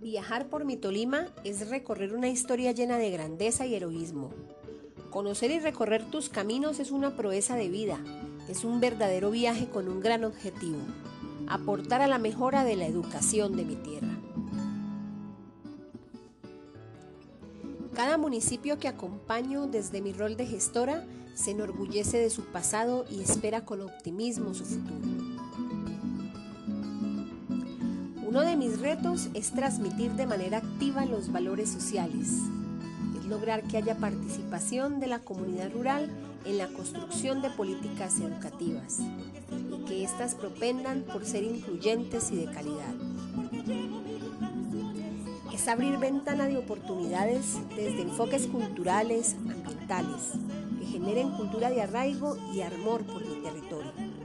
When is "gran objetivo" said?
10.00-10.80